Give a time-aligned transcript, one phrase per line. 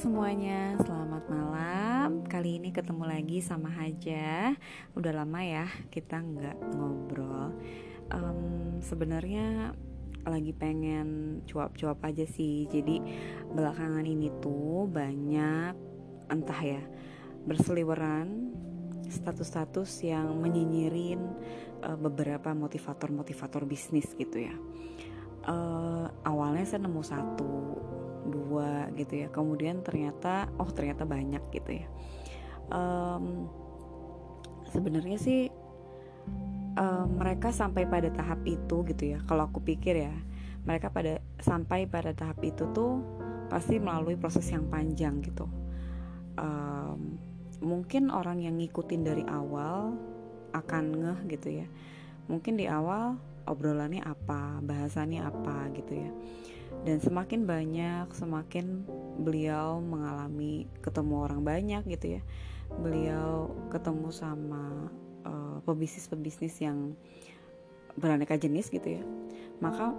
[0.00, 2.24] semuanya, selamat malam.
[2.24, 4.56] Kali ini ketemu lagi sama Haja.
[4.96, 7.52] Udah lama ya kita nggak ngobrol.
[8.08, 9.76] Um, Sebenarnya
[10.24, 12.64] lagi pengen cuap-cuap aja sih.
[12.72, 12.96] Jadi
[13.52, 15.76] belakangan ini tuh banyak
[16.32, 16.80] entah ya
[17.44, 18.56] berseliweran
[19.04, 21.20] status-status yang menyinyirin
[21.84, 24.56] uh, beberapa motivator-motivator bisnis gitu ya.
[25.44, 27.52] Uh, awalnya saya nemu satu
[28.30, 29.28] dua gitu ya.
[29.28, 31.86] Kemudian ternyata oh ternyata banyak gitu ya.
[32.70, 33.50] Um,
[34.70, 35.50] sebenarnya sih
[36.78, 39.18] um, mereka sampai pada tahap itu gitu ya.
[39.26, 40.14] Kalau aku pikir ya
[40.64, 43.02] mereka pada sampai pada tahap itu tuh
[43.50, 45.50] pasti melalui proses yang panjang gitu.
[46.38, 47.18] Um,
[47.60, 49.98] mungkin orang yang ngikutin dari awal
[50.54, 51.66] akan ngeh gitu ya.
[52.30, 53.18] Mungkin di awal
[53.50, 56.10] obrolannya apa bahasannya apa gitu ya
[56.80, 58.88] dan semakin banyak semakin
[59.20, 62.22] beliau mengalami ketemu orang banyak gitu ya.
[62.80, 64.88] Beliau ketemu sama
[65.28, 66.96] uh, pebisnis-pebisnis yang
[68.00, 69.02] beraneka jenis gitu ya.
[69.60, 69.92] Maka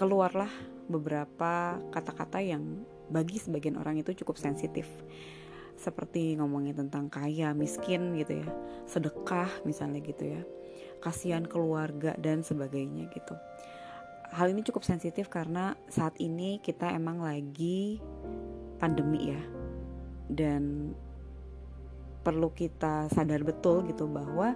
[0.00, 0.50] keluarlah
[0.88, 4.88] beberapa kata-kata yang bagi sebagian orang itu cukup sensitif.
[5.76, 8.48] Seperti ngomongin tentang kaya miskin gitu ya.
[8.88, 10.42] Sedekah misalnya gitu ya.
[11.04, 13.36] Kasihan keluarga dan sebagainya gitu
[14.32, 18.02] hal ini cukup sensitif karena saat ini kita emang lagi
[18.76, 19.42] pandemi ya.
[20.28, 20.92] Dan
[22.20, 24.52] perlu kita sadar betul gitu bahwa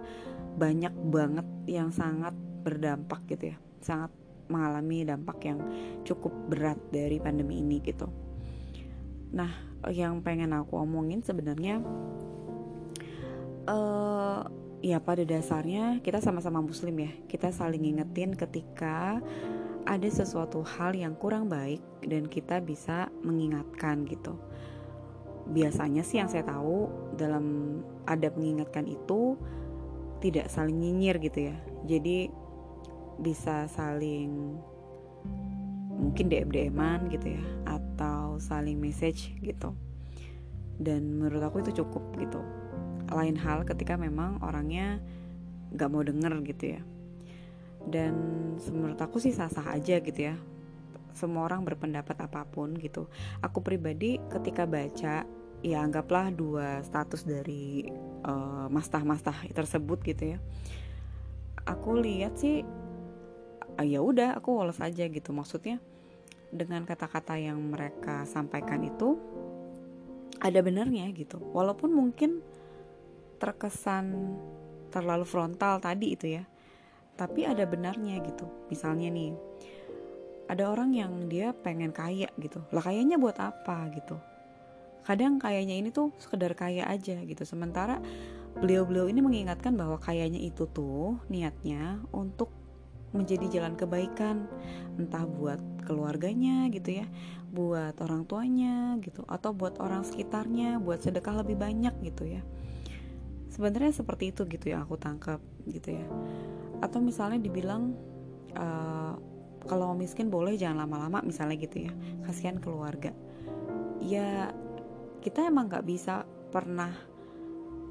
[0.60, 3.56] banyak banget yang sangat berdampak gitu ya.
[3.80, 4.12] Sangat
[4.52, 5.58] mengalami dampak yang
[6.04, 8.04] cukup berat dari pandemi ini gitu.
[9.32, 9.50] Nah
[9.88, 11.82] yang pengen aku omongin sebenarnya
[13.66, 14.46] uh,
[14.82, 17.12] ya pada dasarnya kita sama-sama muslim ya.
[17.30, 19.22] Kita saling ingetin ketika
[19.86, 24.39] ada sesuatu hal yang kurang baik dan kita bisa mengingatkan gitu.
[25.50, 26.86] Biasanya sih yang saya tahu
[27.18, 29.34] dalam ada mengingatkan itu
[30.23, 31.56] tidak saling nyinyir gitu ya.
[31.86, 32.30] Jadi
[33.18, 34.58] bisa saling
[35.92, 39.74] mungkin DM-DM-an gitu ya atau saling message gitu.
[40.79, 42.39] Dan menurut aku itu cukup gitu.
[43.11, 45.02] Lain hal ketika memang orangnya
[45.74, 46.83] nggak mau denger gitu ya
[47.86, 48.14] dan
[48.70, 50.36] menurut aku sih sah-sah aja gitu ya.
[51.12, 53.10] Semua orang berpendapat apa pun gitu.
[53.44, 55.26] Aku pribadi ketika baca
[55.62, 57.86] ya anggaplah dua status dari
[58.26, 60.38] uh, mastah-mastah tersebut gitu ya.
[61.68, 62.64] Aku lihat sih
[63.78, 65.30] uh, ya udah aku woles aja gitu.
[65.30, 65.78] Maksudnya
[66.52, 69.20] dengan kata-kata yang mereka sampaikan itu
[70.40, 71.38] ada benernya gitu.
[71.38, 72.42] Walaupun mungkin
[73.38, 74.38] terkesan
[74.94, 76.44] terlalu frontal tadi itu ya
[77.22, 78.50] tapi ada benarnya gitu.
[78.66, 79.30] Misalnya nih
[80.50, 82.58] ada orang yang dia pengen kaya gitu.
[82.74, 84.18] Lah kayaknya buat apa gitu?
[85.06, 87.46] Kadang kayaknya ini tuh sekedar kaya aja gitu.
[87.46, 88.02] Sementara
[88.58, 92.50] beliau-beliau ini mengingatkan bahwa kayaknya itu tuh niatnya untuk
[93.14, 94.50] menjadi jalan kebaikan.
[94.98, 97.06] Entah buat keluarganya gitu ya
[97.52, 102.42] buat orang tuanya gitu atau buat orang sekitarnya buat sedekah lebih banyak gitu ya.
[103.52, 105.36] Sebenarnya seperti itu gitu yang aku tangkap
[105.68, 106.06] gitu ya
[106.82, 107.94] atau misalnya dibilang
[108.58, 109.14] uh,
[109.62, 111.92] kalau miskin boleh jangan lama-lama misalnya gitu ya.
[112.26, 113.14] Kasihan keluarga.
[114.02, 114.50] Ya
[115.22, 116.90] kita emang nggak bisa pernah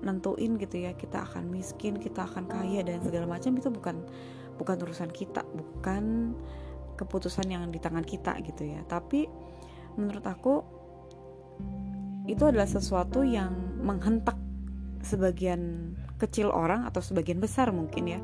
[0.01, 3.55] nentuin gitu ya kita akan miskin kita akan kaya dan segala macam.
[3.55, 4.03] Itu bukan
[4.59, 6.35] bukan urusan kita bukan
[6.99, 8.83] keputusan yang di tangan kita gitu ya.
[8.83, 9.25] Tapi
[9.95, 10.59] menurut aku
[12.27, 14.37] itu adalah sesuatu yang menghentak
[15.01, 18.19] sebagian kecil orang atau sebagian besar mungkin ya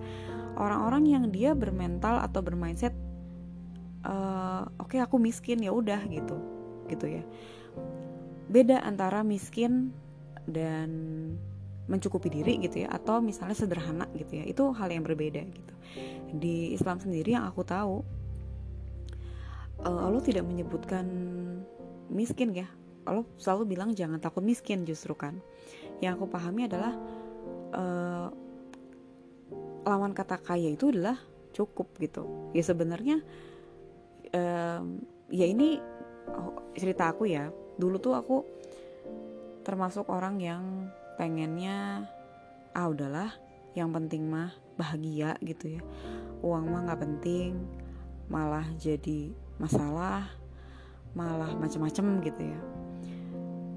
[0.57, 2.91] orang-orang yang dia bermental atau bermindset
[4.03, 6.37] uh, oke okay, aku miskin ya udah gitu.
[6.89, 7.23] Gitu ya.
[8.47, 9.91] Beda antara miskin
[10.47, 10.89] dan
[11.87, 14.43] mencukupi diri gitu ya atau misalnya sederhana gitu ya.
[14.47, 15.73] Itu hal yang berbeda gitu.
[16.35, 18.03] Di Islam sendiri yang aku tahu
[19.83, 21.05] uh, Allah tidak menyebutkan
[22.11, 22.67] miskin ya.
[23.07, 25.39] Allah selalu bilang jangan takut miskin justru kan.
[26.03, 26.93] Yang aku pahami adalah
[27.71, 28.27] uh,
[29.87, 31.15] lawan kata kaya itu adalah
[31.55, 32.51] cukup gitu.
[32.51, 33.23] Ya sebenarnya
[34.35, 35.01] um,
[35.31, 35.79] ya ini
[36.75, 37.49] cerita aku ya.
[37.79, 38.43] Dulu tuh aku
[39.63, 40.63] termasuk orang yang
[41.15, 42.07] pengennya
[42.75, 43.31] ah udahlah
[43.73, 45.81] yang penting mah bahagia gitu ya.
[46.43, 47.57] Uang mah nggak penting
[48.27, 50.27] malah jadi masalah
[51.15, 52.61] malah macam-macam gitu ya.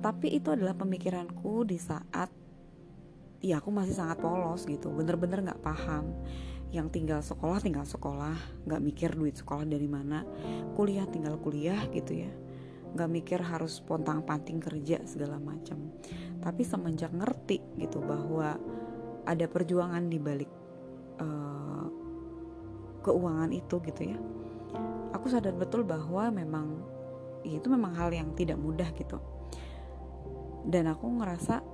[0.01, 2.29] Tapi itu adalah pemikiranku di saat
[3.41, 4.93] ya aku masih sangat polos gitu.
[4.93, 6.13] Bener-bener nggak paham.
[6.71, 8.37] Yang tinggal sekolah tinggal sekolah.
[8.69, 10.23] Nggak mikir duit sekolah dari mana.
[10.77, 12.31] Kuliah tinggal kuliah gitu ya.
[12.95, 15.93] Nggak mikir harus pontang panting kerja segala macam.
[16.41, 18.57] Tapi semenjak ngerti gitu bahwa
[19.27, 20.51] ada perjuangan di balik
[21.21, 21.87] uh,
[23.05, 24.19] keuangan itu gitu ya
[25.15, 26.81] aku sadar betul bahwa memang
[27.43, 29.19] itu memang hal yang tidak mudah gitu.
[30.65, 31.65] Dan aku ngerasa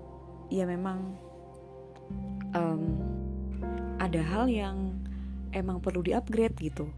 [0.49, 1.19] ya memang
[2.57, 2.83] um,
[4.01, 4.97] ada hal yang
[5.53, 6.89] emang perlu di-upgrade gitu.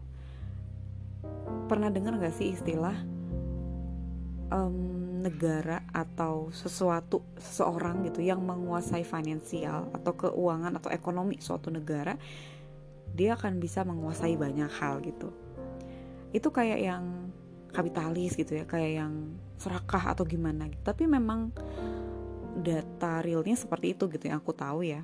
[1.67, 2.95] Pernah dengar gak sih istilah
[4.49, 4.75] um,
[5.19, 12.15] negara atau sesuatu seseorang gitu yang menguasai finansial atau keuangan atau ekonomi suatu negara,
[13.11, 15.29] dia akan bisa menguasai banyak hal gitu.
[16.31, 17.03] Itu kayak yang
[17.69, 19.13] kapitalis gitu ya, kayak yang
[19.59, 20.71] serakah atau gimana.
[20.71, 20.81] Gitu.
[20.81, 21.51] Tapi memang
[22.59, 24.99] data realnya seperti itu gitu yang aku tahu ya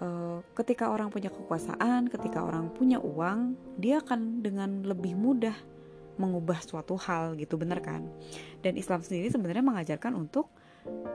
[0.00, 5.54] uh, ketika orang punya kekuasaan ketika orang punya uang dia akan dengan lebih mudah
[6.18, 8.02] mengubah suatu hal gitu bener kan?
[8.58, 10.50] Dan Islam sendiri sebenarnya mengajarkan untuk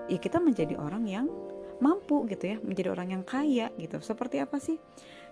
[0.08, 1.28] ya kita menjadi orang yang
[1.84, 4.00] mampu gitu ya menjadi orang yang kaya gitu.
[4.00, 4.80] Seperti apa sih?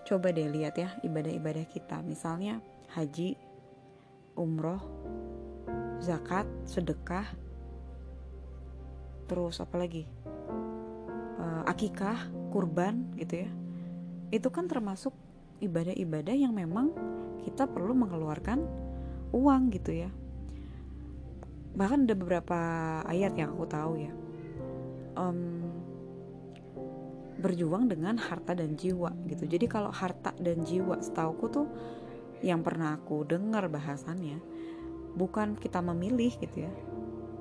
[0.04, 2.04] Coba deh lihat ya ibadah-ibadah kita.
[2.04, 2.60] Misalnya
[2.92, 3.40] haji
[4.36, 4.80] umroh
[6.04, 7.24] zakat sedekah
[9.24, 10.04] terus apa lagi?
[11.40, 13.50] Uh, akikah kurban gitu ya.
[14.28, 15.16] Itu kan termasuk
[15.64, 16.92] ibadah-ibadah yang memang
[17.48, 18.60] kita perlu mengeluarkan
[19.32, 20.10] uang gitu ya.
[21.72, 22.60] Bahkan ada beberapa
[23.08, 24.12] ayat yang aku tahu ya.
[25.16, 25.64] Um,
[27.40, 29.48] berjuang dengan harta dan jiwa gitu.
[29.48, 31.66] Jadi kalau harta dan jiwa setauku tuh
[32.44, 34.38] yang pernah aku dengar bahasannya
[35.14, 36.72] bukan kita memilih gitu ya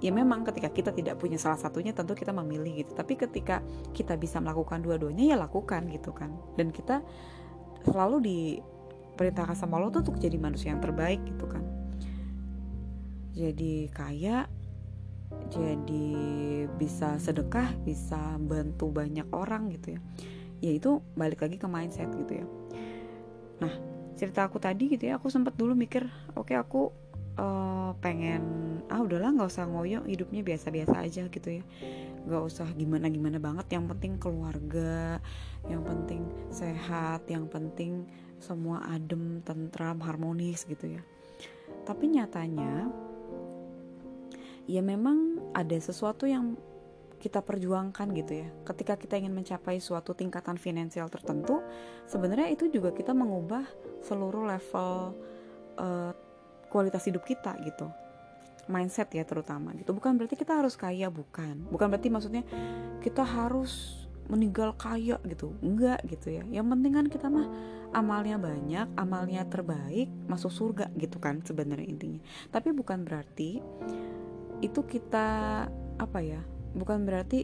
[0.01, 2.97] ya memang ketika kita tidak punya salah satunya tentu kita memilih gitu.
[2.97, 3.61] Tapi ketika
[3.93, 6.33] kita bisa melakukan dua-duanya ya lakukan gitu kan.
[6.57, 7.05] Dan kita
[7.85, 11.61] selalu diperintahkan sama Allah tuh untuk jadi manusia yang terbaik gitu kan.
[13.37, 14.49] Jadi kaya
[15.47, 16.09] jadi
[16.75, 19.99] bisa sedekah bisa bantu banyak orang gitu ya.
[20.61, 22.45] Ya itu balik lagi ke mindset gitu ya.
[23.61, 23.73] Nah
[24.21, 26.05] cerita aku tadi gitu ya aku sempat dulu mikir
[26.37, 26.93] oke okay, aku
[27.37, 28.43] uh, pengen
[28.91, 31.63] ah udahlah nggak usah ngoyo hidupnya biasa-biasa aja gitu ya
[32.27, 35.17] nggak usah gimana-gimana banget yang penting keluarga
[35.69, 38.05] yang penting sehat yang penting
[38.41, 41.01] semua adem tentram harmonis gitu ya
[41.87, 42.89] tapi nyatanya
[44.69, 46.57] ya memang ada sesuatu yang
[47.21, 48.49] kita perjuangkan gitu ya.
[48.65, 51.61] Ketika kita ingin mencapai suatu tingkatan finansial tertentu,
[52.09, 53.61] sebenarnya itu juga kita mengubah
[54.01, 55.13] seluruh level
[55.77, 56.11] uh,
[56.71, 57.91] kualitas hidup kita gitu.
[58.71, 59.91] Mindset ya terutama gitu.
[59.91, 61.67] Bukan berarti kita harus kaya bukan.
[61.67, 62.47] Bukan berarti maksudnya
[63.03, 64.01] kita harus
[64.31, 65.51] meninggal kaya gitu.
[65.59, 66.47] Enggak gitu ya.
[66.47, 67.51] Yang penting kan kita mah
[67.91, 72.23] amalnya banyak amalnya terbaik masuk surga gitu kan sebenarnya intinya.
[72.47, 73.59] Tapi bukan berarti
[74.63, 75.27] itu kita
[75.99, 76.39] apa ya
[76.71, 77.43] bukan berarti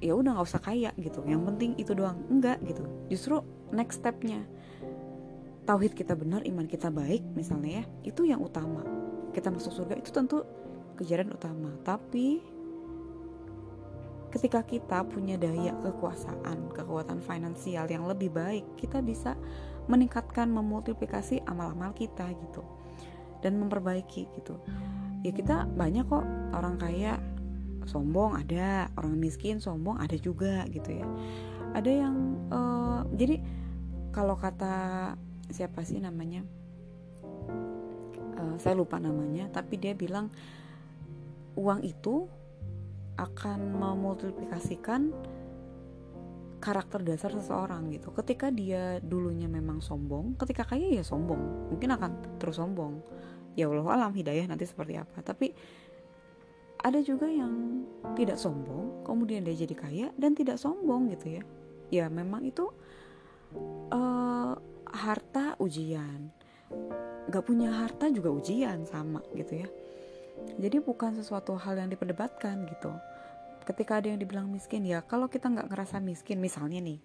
[0.00, 1.20] ya udah nggak usah kaya gitu.
[1.28, 2.24] Yang penting itu doang.
[2.32, 2.88] Enggak gitu.
[3.12, 3.44] Justru
[3.76, 4.40] next stepnya
[5.62, 8.82] tauhid kita benar, iman kita baik misalnya ya, itu yang utama.
[9.32, 10.42] Kita masuk surga itu tentu
[10.98, 11.72] kejaran utama.
[11.86, 12.42] Tapi
[14.32, 19.36] ketika kita punya daya kekuasaan, kekuatan finansial yang lebih baik, kita bisa
[19.86, 22.62] meningkatkan, memultiplikasi amal-amal kita gitu.
[23.42, 24.58] Dan memperbaiki gitu.
[25.22, 27.18] Ya kita banyak kok orang kaya
[27.86, 31.06] sombong ada, orang miskin sombong ada juga gitu ya.
[31.74, 32.16] Ada yang
[32.50, 33.42] uh, jadi
[34.14, 35.16] kalau kata
[35.52, 36.42] siapa sih namanya
[38.36, 40.32] uh, saya lupa namanya tapi dia bilang
[41.56, 42.26] uang itu
[43.20, 45.12] akan memultiplikasikan
[46.62, 48.14] karakter dasar seseorang gitu.
[48.14, 53.02] Ketika dia dulunya memang sombong, ketika kaya ya sombong, mungkin akan terus sombong.
[53.58, 55.20] Ya Allah alam hidayah nanti seperti apa.
[55.20, 55.50] Tapi
[56.80, 61.42] ada juga yang tidak sombong, kemudian dia jadi kaya dan tidak sombong gitu ya.
[61.92, 62.70] Ya memang itu
[63.90, 64.54] uh,
[64.92, 66.28] harta ujian.
[67.32, 69.68] Gak punya harta juga ujian sama gitu ya.
[70.60, 72.92] Jadi bukan sesuatu hal yang diperdebatkan gitu.
[73.62, 76.98] Ketika ada yang dibilang miskin ya kalau kita nggak ngerasa miskin misalnya nih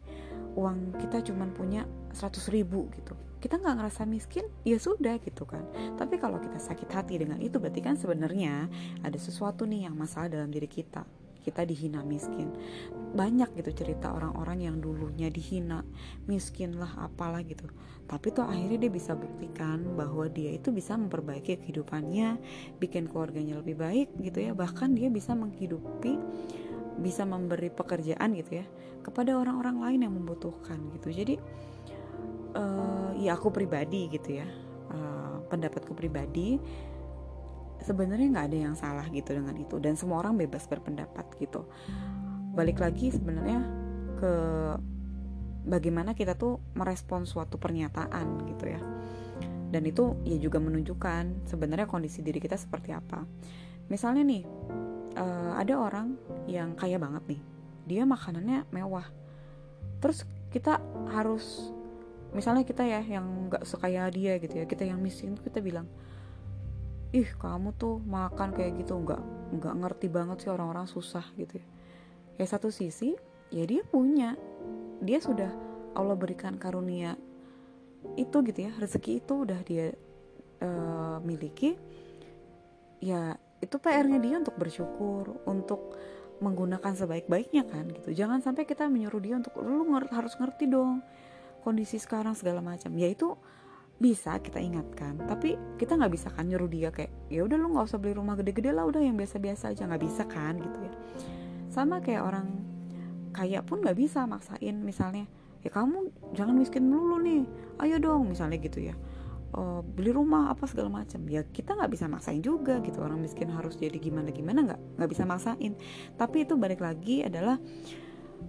[0.58, 1.86] uang kita cuma punya
[2.18, 3.14] 100 ribu gitu.
[3.38, 5.62] Kita nggak ngerasa miskin ya sudah gitu kan.
[5.96, 8.66] Tapi kalau kita sakit hati dengan itu berarti kan sebenarnya
[9.06, 11.06] ada sesuatu nih yang masalah dalam diri kita
[11.48, 12.52] kita dihina miskin.
[13.16, 15.88] Banyak gitu cerita orang-orang yang dulunya dihina.
[16.28, 17.72] Miskin lah apalah gitu.
[18.04, 22.36] Tapi tuh akhirnya dia bisa buktikan bahwa dia itu bisa memperbaiki kehidupannya
[22.84, 24.52] bikin keluarganya lebih baik gitu ya.
[24.52, 26.20] Bahkan dia bisa menghidupi
[26.98, 28.66] bisa memberi pekerjaan gitu ya
[29.06, 31.16] kepada orang-orang lain yang membutuhkan gitu.
[31.16, 31.36] Jadi
[32.58, 34.48] uh, ya aku pribadi gitu ya
[34.92, 36.58] uh, pendapatku pribadi
[37.84, 39.78] sebenarnya nggak ada yang salah gitu dengan itu.
[39.78, 41.66] Dan semua orang bebas berpendapat gitu.
[42.54, 43.60] Balik lagi sebenarnya
[44.18, 44.34] ke
[45.68, 48.82] bagaimana kita tuh merespon suatu pernyataan gitu ya.
[49.68, 53.28] Dan itu ya juga menunjukkan sebenarnya kondisi diri kita seperti apa.
[53.92, 54.44] Misalnya nih
[55.20, 56.16] uh, ada orang
[56.48, 57.42] yang kaya banget nih.
[57.88, 59.06] Dia makanannya mewah.
[60.00, 60.80] Terus kita
[61.12, 61.76] harus
[62.32, 65.88] misalnya kita ya yang nggak sekaya dia gitu ya kita yang miskin kita bilang
[67.16, 69.22] ih kamu tuh makan kayak gitu nggak
[69.60, 71.68] nggak ngerti banget sih orang-orang susah gitu ya.
[72.38, 73.16] Ya satu sisi
[73.54, 74.36] ya dia punya.
[75.00, 75.50] Dia sudah
[75.96, 77.16] Allah berikan karunia
[78.16, 79.94] itu gitu ya rezeki itu udah dia
[80.62, 81.76] uh, miliki
[83.02, 85.98] ya itu PR-nya dia untuk bersyukur untuk
[86.38, 88.14] menggunakan sebaik-baiknya kan gitu.
[88.14, 91.02] Jangan sampai kita menyuruh dia untuk lu nger harus ngerti dong
[91.66, 92.94] kondisi sekarang segala macam.
[92.94, 93.34] Ya itu
[93.98, 97.90] bisa kita ingatkan tapi kita nggak bisa kan nyuruh dia kayak ya udah lu nggak
[97.90, 99.90] usah beli rumah gede-gede lah udah yang biasa-biasa aja.
[99.90, 100.94] Nggak bisa kan gitu ya.
[101.74, 102.48] Sama kayak orang
[103.34, 105.26] kaya pun nggak bisa maksain misalnya
[105.66, 107.44] ya kamu jangan miskin melulu nih
[107.82, 108.94] ayo dong misalnya gitu ya.
[109.58, 111.26] Uh, beli rumah apa segala macam.
[111.26, 115.10] Ya kita nggak bisa maksain juga gitu orang miskin harus jadi gimana gimana nggak nggak
[115.10, 115.74] bisa maksain.
[116.14, 117.58] Tapi itu balik lagi adalah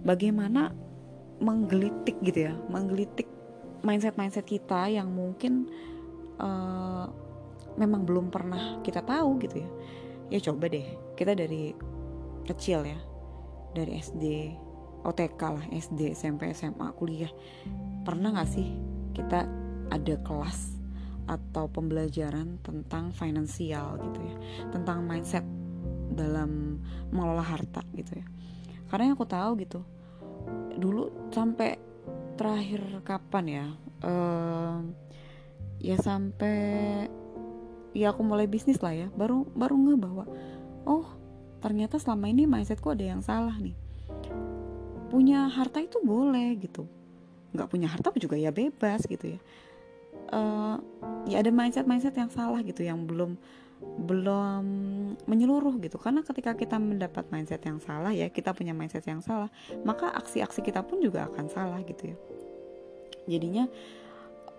[0.05, 0.69] bagaimana
[1.39, 3.38] menggelitik gitu ya menggelitik
[3.81, 5.67] mindset mindset kita yang mungkin
[6.39, 7.07] uh,
[7.79, 9.69] memang belum pernah kita tahu gitu ya.
[10.29, 11.73] Ya coba deh kita dari
[12.45, 12.99] kecil ya
[13.73, 14.25] dari SD
[15.05, 17.31] OTK lah SD SMP SMA kuliah.
[18.03, 18.67] Pernah nggak sih
[19.15, 19.47] kita
[19.89, 20.75] ada kelas
[21.29, 24.35] atau pembelajaran tentang finansial gitu ya?
[24.75, 25.45] Tentang mindset
[26.13, 26.81] dalam
[27.13, 28.25] mengelola harta gitu ya.
[28.89, 29.81] Karena yang aku tahu gitu
[30.79, 31.88] dulu sampai
[32.39, 33.65] terakhir kapan ya?
[33.99, 34.79] Uh,
[35.83, 37.03] ya sampai
[37.91, 39.11] ya aku mulai bisnis lah ya.
[39.11, 40.23] Baru baru nggak bahwa
[40.87, 41.03] oh
[41.59, 43.75] ternyata selama ini mindsetku ada yang salah nih.
[45.11, 46.87] Punya harta itu boleh gitu.
[47.51, 49.39] Nggak punya harta juga ya bebas gitu ya.
[50.31, 50.79] Uh,
[51.27, 53.35] ya ada mindset mindset yang salah gitu yang belum
[53.79, 54.65] belum
[55.23, 55.95] menyeluruh gitu.
[55.99, 59.47] Karena ketika kita mendapat mindset yang salah ya kita punya mindset yang salah
[59.87, 62.17] maka aksi-aksi kita pun juga akan salah gitu ya.
[63.29, 63.65] Jadinya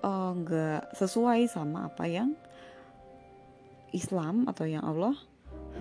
[0.01, 2.33] eh, nggak uh, sesuai sama apa yang
[3.91, 5.19] Islam atau yang Allah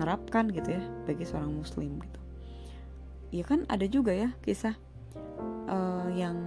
[0.01, 2.19] harapkan gitu ya bagi seorang muslim gitu.
[3.29, 4.73] Ya kan ada juga ya kisah
[5.69, 6.37] uh, yang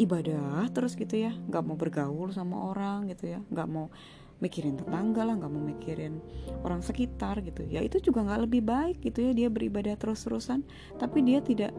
[0.00, 3.92] ibadah terus gitu ya nggak mau bergaul sama orang gitu ya nggak mau
[4.40, 6.18] mikirin tetangga lah nggak mau mikirin
[6.64, 7.64] orang sekitar gitu.
[7.68, 10.64] Ya itu juga nggak lebih baik gitu ya dia beribadah terus terusan
[10.96, 11.72] tapi dia tidak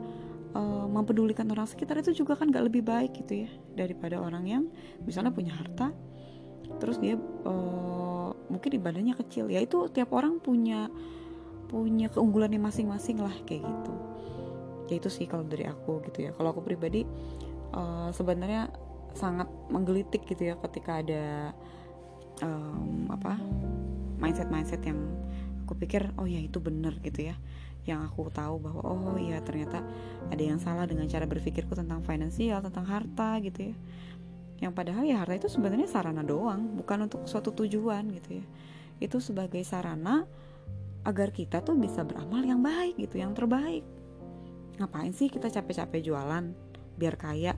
[0.53, 4.63] uh, mempedulikan orang sekitar itu juga kan nggak lebih baik gitu ya daripada orang yang
[5.03, 5.91] misalnya punya harta
[6.77, 9.49] terus dia uh, mungkin ibadahnya kecil.
[9.49, 10.87] Ya itu tiap orang punya
[11.71, 13.93] punya keunggulannya masing-masing lah kayak gitu.
[14.91, 16.31] Ya itu sih kalau dari aku gitu ya.
[16.35, 17.07] Kalau aku pribadi
[17.71, 18.67] uh, sebenarnya
[19.11, 21.51] sangat menggelitik gitu ya ketika ada
[22.41, 23.37] um, apa
[24.21, 25.01] mindset mindset yang
[25.65, 27.35] aku pikir oh ya itu benar gitu ya.
[27.81, 29.81] Yang aku tahu bahwa oh ya ternyata
[30.29, 33.75] ada yang salah dengan cara berpikirku tentang finansial tentang harta gitu ya.
[34.61, 38.45] Yang padahal ya harta itu sebenarnya sarana doang bukan untuk suatu tujuan gitu ya.
[39.01, 40.29] Itu sebagai sarana
[41.01, 43.81] agar kita tuh bisa beramal yang baik gitu yang terbaik.
[44.77, 46.53] Ngapain sih kita capek-capek jualan
[47.01, 47.57] biar kaya?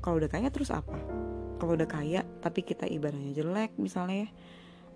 [0.00, 1.31] Kalau udah kaya terus apa
[1.62, 4.30] kalau udah kaya tapi kita ibadahnya jelek misalnya ya.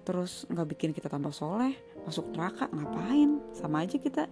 [0.02, 3.38] Terus nggak bikin kita tambah soleh masuk neraka ngapain?
[3.54, 4.26] Sama aja kita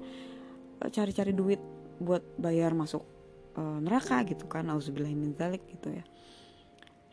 [0.83, 1.63] eh, cari-cari duit
[2.03, 3.07] buat bayar masuk
[3.55, 6.05] uh, neraka gitu kan auzubillahiminzalik gitu ya.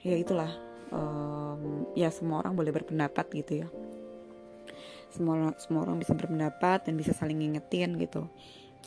[0.02, 0.50] Ya itulah
[0.90, 3.68] um, ya semua orang boleh berpendapat gitu ya.
[5.14, 8.26] Semua semua orang bisa berpendapat dan bisa saling ngingetin gitu.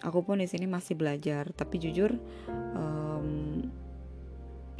[0.02, 2.18] Aku pun di sini masih belajar tapi jujur
[2.74, 3.03] um,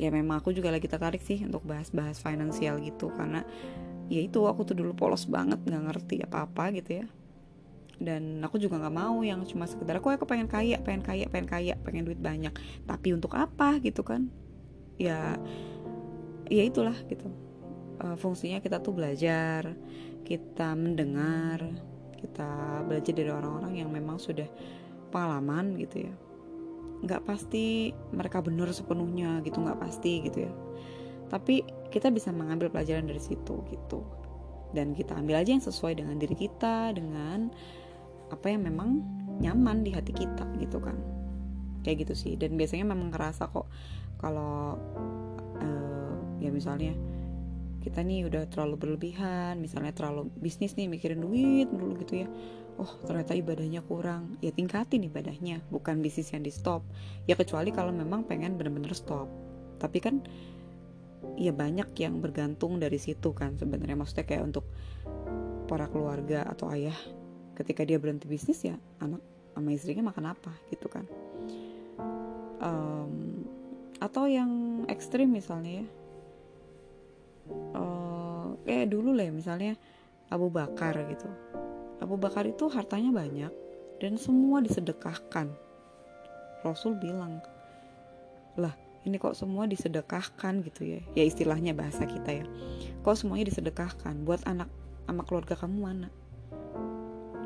[0.05, 3.41] ya memang aku juga lagi tertarik sih untuk bahas-bahas finansial gitu karena
[4.13, 7.07] ya itu aku tuh dulu polos banget nggak ngerti apa-apa gitu ya.
[7.95, 11.49] Dan aku juga nggak mau yang cuma sekedar aku aku pengen kaya pengen kaya pengen
[11.49, 12.53] kaya pengen duit banyak.
[12.85, 14.29] Tapi untuk apa gitu kan?
[15.01, 15.41] Ya
[16.53, 17.33] ya itulah gitu.
[18.03, 19.73] Uh, fungsinya kita tuh belajar
[20.27, 21.63] kita mendengar
[22.19, 24.49] kita belajar dari orang-orang yang memang sudah
[25.13, 26.15] pengalaman gitu ya
[27.05, 30.53] nggak pasti mereka benar sepenuhnya gitu nggak pasti gitu ya.
[31.29, 34.01] Tapi kita bisa mengambil pelajaran dari situ gitu.
[34.75, 37.53] Dan kita ambil aja yang sesuai dengan diri kita dengan
[38.33, 39.05] apa yang memang
[39.39, 40.97] nyaman di hati kita gitu kan.
[41.85, 42.33] Kayak gitu sih.
[42.41, 43.69] Dan biasanya memang ngerasa kok
[44.19, 44.81] kalau
[45.61, 46.97] uh, ya misalnya
[47.85, 52.29] kita nih udah terlalu berlebihan misalnya terlalu bisnis nih mikirin duit dulu gitu ya
[52.79, 54.39] oh ternyata ibadahnya kurang.
[54.43, 56.83] Ya tingkatin ibadahnya bukan bisnis yang di stop
[57.29, 59.31] ya kecuali kalau memang pengen bener-bener stop.
[59.79, 60.25] Tapi kan
[61.35, 63.99] ya banyak yang bergantung dari situ kan sebenarnya.
[63.99, 64.65] Maksudnya kayak untuk
[65.71, 66.97] para keluarga atau ayah
[67.55, 69.23] ketika dia berhenti bisnis ya anak
[69.55, 71.07] sama istrinya makan apa gitu kan.
[72.59, 73.47] Um,
[74.03, 75.87] atau yang ekstrim misalnya ya.
[77.77, 79.73] Uh, kayak dulu lah ya, misalnya
[80.33, 81.29] Abu Bakar gitu
[82.03, 83.53] Abu Bakar itu hartanya banyak
[84.03, 85.51] dan semua disedekahkan.
[86.65, 87.45] Rasul bilang
[88.57, 88.73] lah
[89.05, 91.01] ini kok semua disedekahkan gitu ya?
[91.13, 92.47] Ya istilahnya bahasa kita ya.
[93.05, 94.71] Kok semuanya disedekahkan buat anak
[95.05, 96.09] sama keluarga kamu mana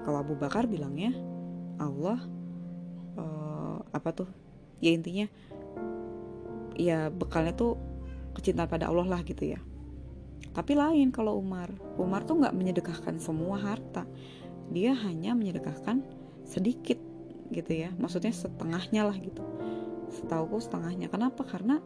[0.08, 1.12] kalau Abu Bakar bilangnya
[1.76, 2.16] Allah
[3.20, 4.28] uh, apa tuh?
[4.80, 5.28] Ya intinya
[6.80, 7.76] ya bekalnya tuh
[8.32, 9.60] kecintaan pada Allah lah gitu ya
[10.52, 11.70] tapi lain kalau Umar.
[12.00, 14.04] Umar tuh nggak menyedekahkan semua harta.
[14.74, 16.02] Dia hanya menyedekahkan
[16.42, 16.98] sedikit
[17.54, 17.94] gitu ya.
[17.94, 19.44] Maksudnya setengahnya lah gitu.
[20.10, 21.06] Setauku setengahnya.
[21.06, 21.46] Kenapa?
[21.46, 21.78] Karena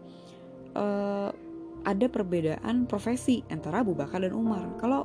[0.73, 1.30] uh,
[1.82, 4.78] ada perbedaan profesi antara Abu Bakar dan Umar.
[4.78, 5.04] Kalau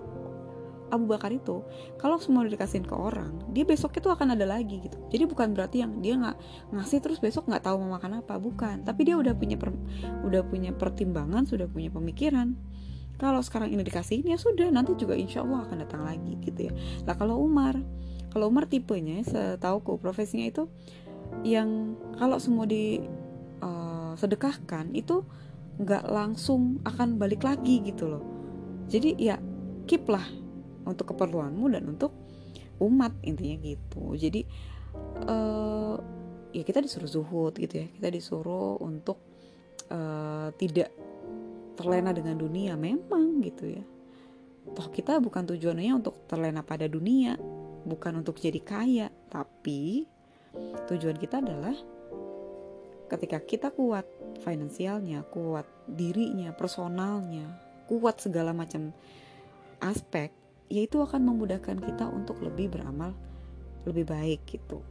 [0.87, 1.63] Abu Bakar itu
[1.99, 5.83] kalau semua dikasihin ke orang dia besok itu akan ada lagi gitu jadi bukan berarti
[5.83, 6.37] yang dia nggak
[6.71, 9.75] ngasih terus besok nggak tahu mau makan apa bukan tapi dia udah punya per,
[10.23, 12.55] udah punya pertimbangan sudah punya pemikiran
[13.17, 16.73] kalau sekarang ini dikasihin ya sudah nanti juga insya Allah akan datang lagi gitu ya.
[17.09, 17.77] Lah kalau Umar
[18.29, 20.69] kalau Umar tipenya setauku profesinya itu
[21.41, 23.01] yang kalau semua di
[23.65, 25.25] uh, sedekahkan itu
[25.77, 28.23] nggak langsung akan balik lagi gitu loh.
[28.87, 29.41] Jadi ya
[29.89, 30.23] keep lah
[30.85, 32.13] untuk keperluanmu dan untuk
[32.77, 34.13] umat intinya gitu.
[34.13, 34.45] Jadi
[35.25, 35.97] uh,
[36.53, 37.87] ya kita disuruh zuhud gitu ya.
[37.89, 39.17] Kita disuruh untuk
[39.89, 40.93] uh, tidak
[41.77, 43.85] terlena dengan dunia memang gitu ya.
[44.73, 47.39] Toh kita bukan tujuannya untuk terlena pada dunia
[47.87, 50.03] bukan untuk jadi kaya tapi
[50.91, 51.77] tujuan kita adalah
[53.07, 54.03] ketika kita kuat
[54.43, 57.47] finansialnya kuat dirinya personalnya
[57.87, 58.91] kuat segala macam
[59.79, 60.35] aspek
[60.67, 63.15] yaitu akan memudahkan kita untuk lebih beramal
[63.87, 64.83] lebih baik gitu.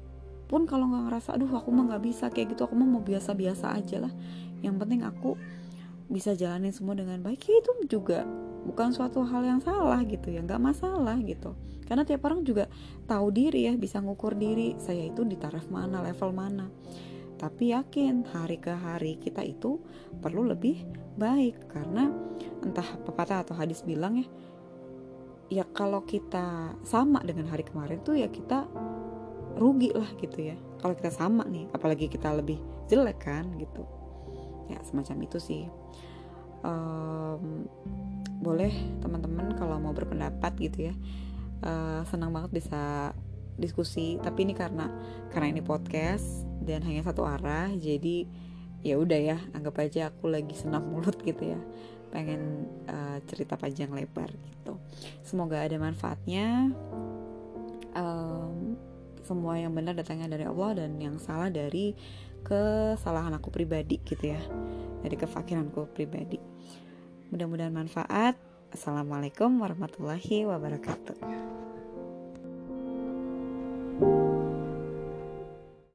[0.48, 3.76] Pun kalau nggak ngerasa aduh aku mah nggak bisa kayak gitu aku mah mau biasa-biasa
[3.76, 4.12] aja lah.
[4.64, 5.36] Yang penting aku
[6.06, 8.22] bisa jalanin semua dengan baik ya itu juga
[8.66, 11.54] bukan suatu hal yang salah gitu ya nggak masalah gitu.
[11.86, 12.66] Karena tiap orang juga
[13.06, 16.66] tahu diri ya bisa ngukur diri saya itu di taraf mana level mana.
[17.38, 19.78] Tapi yakin hari ke hari kita itu
[20.18, 20.82] perlu lebih
[21.14, 22.10] baik karena
[22.66, 24.26] entah pepatah atau hadis bilang ya
[25.46, 28.66] ya kalau kita sama dengan hari kemarin tuh ya kita
[29.56, 30.58] rugi lah gitu ya.
[30.82, 32.58] Kalau kita sama nih apalagi kita lebih
[32.90, 33.86] jelek kan gitu.
[34.66, 35.70] Ya semacam itu sih
[36.62, 37.66] um,
[38.40, 40.94] boleh teman-teman kalau mau berpendapat gitu ya.
[41.64, 43.12] Uh, senang banget bisa
[43.56, 44.92] diskusi tapi ini karena
[45.32, 48.28] karena ini podcast dan hanya satu arah jadi
[48.84, 51.60] ya udah ya anggap aja aku lagi senam mulut gitu ya.
[52.12, 54.78] Pengen uh, cerita panjang lebar gitu.
[55.26, 56.70] Semoga ada manfaatnya.
[57.96, 58.76] Um,
[59.26, 61.98] semua yang benar datangnya dari Allah dan yang salah dari
[62.46, 64.38] kesalahan aku pribadi gitu ya
[65.06, 66.42] dari kefakiranku pribadi.
[67.30, 68.34] Mudah-mudahan manfaat.
[68.74, 71.65] Assalamualaikum warahmatullahi wabarakatuh